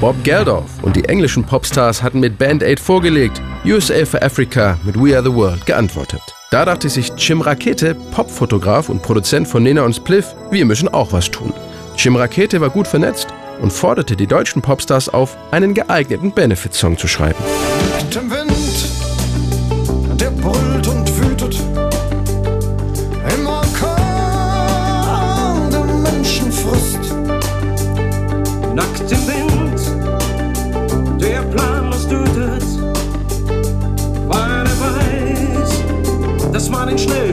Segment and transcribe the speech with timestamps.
[0.00, 4.96] Bob Geldof und die englischen Popstars hatten mit Band Aid vorgelegt, USA for Africa mit
[4.98, 6.22] We Are the World geantwortet.
[6.50, 11.12] Da dachte sich Jim Rakete, Popfotograf und Produzent von Nena und Spliff, wir müssen auch
[11.12, 11.52] was tun.
[11.98, 13.28] Jim Rakete war gut vernetzt
[13.60, 17.44] und forderte die deutschen Popstars auf, einen geeigneten Benefit-Song zu schreiben.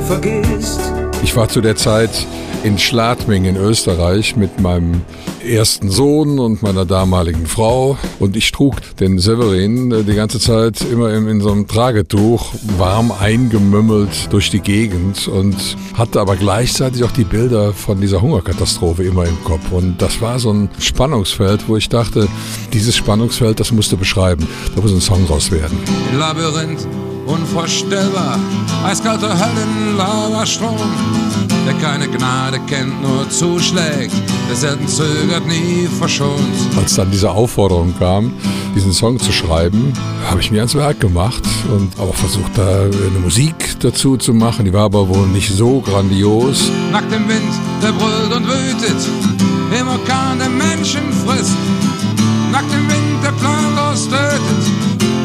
[0.07, 0.79] Vergisst.
[1.21, 2.25] Ich war zu der Zeit
[2.63, 5.01] in Schladming in Österreich mit meinem
[5.45, 10.81] ersten Sohn und meiner damaligen Frau und ich trug den Severin äh, die ganze Zeit
[10.81, 15.55] immer in, in so einem Tragetuch warm eingemümmelt durch die Gegend und
[15.93, 20.39] hatte aber gleichzeitig auch die Bilder von dieser Hungerkatastrophe immer im Kopf und das war
[20.39, 22.27] so ein Spannungsfeld, wo ich dachte,
[22.73, 25.77] dieses Spannungsfeld, das musste beschreiben, da muss ein Song raus werden.
[26.17, 26.87] Labyrinth
[27.27, 28.39] unvorstellbar,
[28.85, 30.77] eiskalter Höllenlavastrom,
[31.65, 34.13] der keine Gnade kennt, nur zuschlägt,
[34.49, 36.39] der selten zögert, nie verschont.
[36.77, 38.33] Als dann diese Aufforderung kam,
[38.75, 39.93] diesen Song zu schreiben,
[40.29, 41.43] habe ich mir ans Werk gemacht
[41.75, 44.65] und auch versucht, da eine Musik dazu zu machen.
[44.65, 46.71] Die war aber wohl nicht so grandios.
[46.91, 49.01] Nackt im Wind, der brüllt und wütet,
[49.79, 51.57] im Orkan der Menschen frisst.
[52.51, 55.16] Nackt im Wind, der planlos tötet,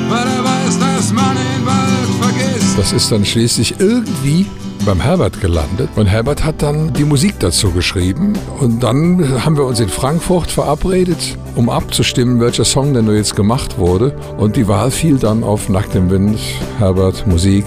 [2.77, 4.47] Das ist dann schließlich irgendwie
[4.87, 5.91] beim Herbert gelandet.
[5.95, 8.33] Und Herbert hat dann die Musik dazu geschrieben.
[8.59, 13.79] Und dann haben wir uns in Frankfurt verabredet, um abzustimmen, welcher Song denn jetzt gemacht
[13.79, 16.39] wurde und die Wahl fiel dann auf Nackt im Wind,
[16.79, 17.65] Herbert Musik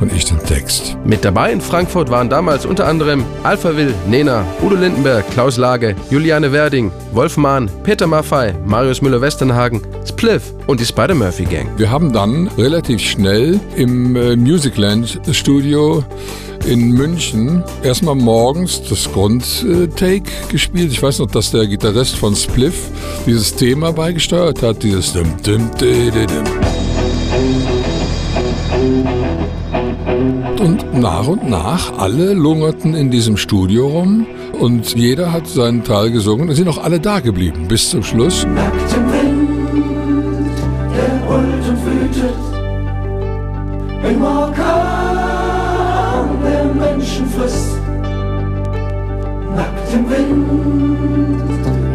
[0.00, 0.96] und ich den Text.
[1.04, 5.94] Mit dabei in Frankfurt waren damals unter anderem Alpha Will, Nena, Udo Lindenberg, Klaus Lage,
[6.10, 11.68] Juliane Werding, Wolf Mahn, Peter Maffei, Marius Müller-Westernhagen, Spliff und die Spider-Murphy Gang.
[11.76, 16.04] Wir haben dann relativ schnell im äh, Musicland Studio
[16.68, 20.92] in München erstmal morgens das Grundtake gespielt.
[20.92, 22.90] Ich weiß noch, dass der Gitarrist von Spliff
[23.26, 26.28] dieses Thema beigesteuert hat, dieses dim, dim, dim, dim.
[30.60, 34.26] Und nach und nach alle lungerten in diesem Studio rum
[34.60, 38.44] und jeder hat seinen Teil gesungen und sind auch alle da geblieben bis zum Schluss.
[38.44, 40.50] Nackt im Wind,
[40.94, 42.34] der brüllt und wütet,
[44.10, 45.17] im Orkan
[46.48, 47.78] der Menschen frisst.
[49.56, 51.50] Nackt im Wind,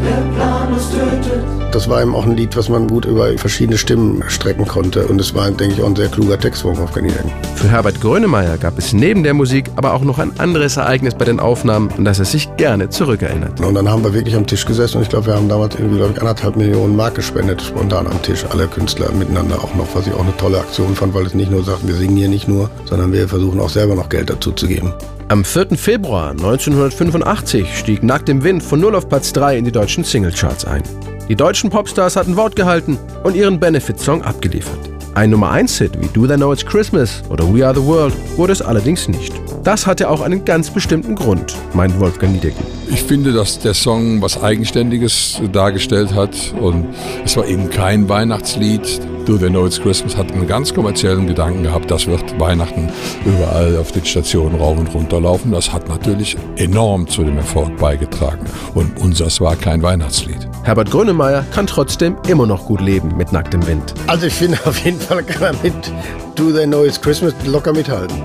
[0.06, 1.63] der planlos tötet.
[1.74, 5.08] Das war eben auch ein Lied, was man gut über verschiedene Stimmen strecken konnte.
[5.08, 7.12] Und es war, denke ich, auch ein sehr kluger Text von Wolfgang.
[7.56, 11.26] Für Herbert Grönemeyer gab es neben der Musik aber auch noch ein anderes Ereignis bei
[11.26, 13.60] den Aufnahmen, an das er sich gerne zurückerinnert.
[13.60, 15.98] Und dann haben wir wirklich am Tisch gesessen und ich glaube, wir haben damals irgendwie,
[15.98, 20.06] glaube ich, anderthalb Millionen Mark gespendet, spontan am Tisch, alle Künstler miteinander auch noch, was
[20.06, 22.48] ich auch eine tolle Aktion fand, weil es nicht nur sagt, wir singen hier nicht
[22.48, 24.94] nur, sondern wir versuchen auch selber noch Geld dazu zu geben.
[25.30, 25.76] Am 4.
[25.76, 30.66] Februar 1985 stieg Nackt im Wind von 0 auf Platz 3 in die deutschen Singlecharts
[30.66, 30.84] ein.
[31.30, 34.78] Die deutschen Popstars hatten Wort gehalten und ihren Benefit-Song abgeliefert.
[35.16, 38.52] Ein Nummer 1-Hit wie Do They Know It's Christmas oder We Are the World wurde
[38.52, 39.32] es allerdings nicht.
[39.64, 42.66] Das hatte auch einen ganz bestimmten Grund, meint Wolfgang Niedecken.
[42.90, 46.88] Ich finde, dass der Song was Eigenständiges dargestellt hat und
[47.24, 49.00] es war eben kein Weihnachtslied.
[49.26, 52.90] Do They Know It's Christmas hat einen ganz kommerziellen Gedanken gehabt, das wird Weihnachten
[53.24, 55.54] überall auf den Stationen rauf und runter laufen.
[55.54, 60.50] Das hat natürlich enorm zu dem Erfolg beigetragen und unseres war kein Weihnachtslied.
[60.64, 63.94] Herbert Grönemeyer kann trotzdem immer noch gut leben mit nacktem Wind.
[64.08, 65.92] Also ich finde auf jeden Fall kann er mit
[66.36, 68.16] Do They Know It's Christmas locker mithalten.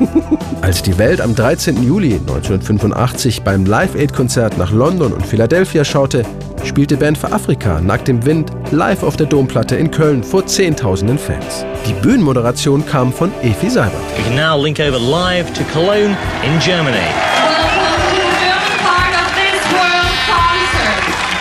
[0.62, 1.82] Als die Welt am 13.
[1.82, 6.22] Juli 1985 beim Live Aid-Konzert nach London und Philadelphia schaute,
[6.64, 11.18] spielte Band für Afrika Nackt im Wind live auf der Domplatte in Köln vor Zehntausenden
[11.18, 11.64] Fans.
[11.86, 14.00] Die Bühnenmoderation kam von Efi Seibert.
[14.16, 17.29] We can now link over live to Cologne in Germany.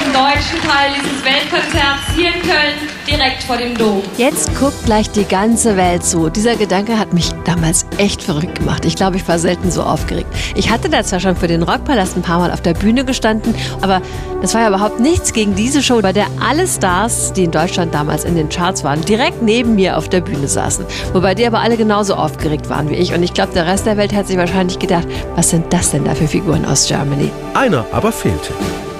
[0.09, 4.02] Im deutschen Teil dieses Weltkonzerts hier in Köln, direkt vor dem Dom.
[4.17, 6.29] Jetzt guckt gleich die ganze Welt zu.
[6.29, 8.85] Dieser Gedanke hat mich damals echt verrückt gemacht.
[8.85, 10.28] Ich glaube, ich war selten so aufgeregt.
[10.56, 13.53] Ich hatte da zwar schon für den Rockpalast ein paar Mal auf der Bühne gestanden,
[13.82, 14.02] aber
[14.41, 17.94] das war ja überhaupt nichts gegen diese Show, bei der alle Stars, die in Deutschland
[17.94, 20.85] damals in den Charts waren, direkt neben mir auf der Bühne saßen.
[21.14, 23.14] Wobei die aber alle genauso aufgeregt waren wie ich.
[23.14, 26.03] Und ich glaube, der Rest der Welt hat sich wahrscheinlich gedacht, was sind das denn
[26.03, 27.29] da für Figuren aus Germany?
[27.53, 28.53] Einer aber fehlte.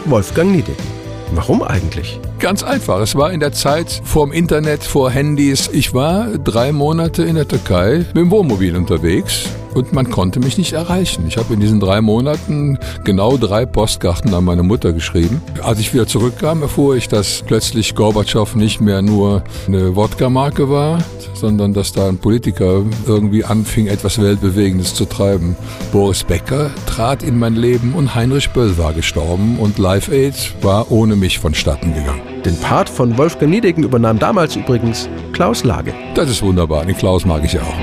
[0.06, 0.99] Wolfgang Niedecken.
[1.32, 2.20] Warum eigentlich?
[2.40, 3.00] Ganz einfach.
[3.00, 5.70] Es war in der Zeit vorm Internet, vor Handys.
[5.72, 10.58] Ich war drei Monate in der Türkei mit dem Wohnmobil unterwegs und man konnte mich
[10.58, 11.26] nicht erreichen.
[11.28, 15.42] Ich habe in diesen drei Monaten genau drei Postkarten an meine Mutter geschrieben.
[15.64, 21.00] Als ich wieder zurückkam, erfuhr ich, dass plötzlich Gorbatschow nicht mehr nur eine Wodka-Marke war,
[21.34, 25.56] sondern dass da ein Politiker irgendwie anfing, etwas Weltbewegendes zu treiben.
[25.92, 30.92] Boris Becker trat in mein Leben und Heinrich Böll war gestorben und Live Aid war
[30.92, 32.22] ohne mich vonstatten gegangen.
[32.46, 35.94] Den Part von Wolfgang Niedecken übernahm damals übrigens Klaus Lage.
[36.16, 37.76] Das ist wunderbar, den Klaus mag ich auch.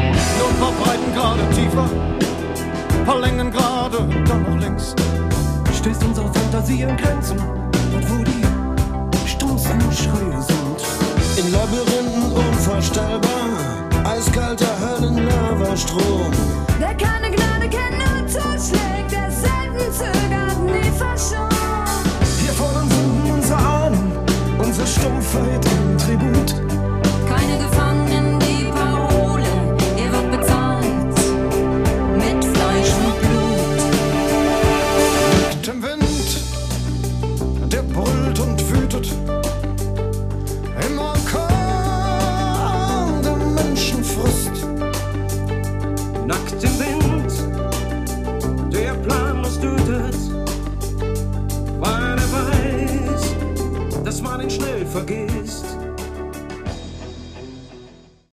[1.85, 4.95] Ein paar Längengrade, dann noch links.
[5.77, 7.37] Stößt unsere Fantasie an Grenzen,
[7.93, 11.45] dort wo die stumpfen Schreie sind.
[11.45, 13.51] In Labyrinthen unvorstellbar,
[14.05, 16.46] eiskalter Höllenlavastrom.
[50.07, 51.21] Planlos tötet,
[51.81, 53.35] weil er weiß,
[54.05, 55.76] dass man ihn schnell vergisst.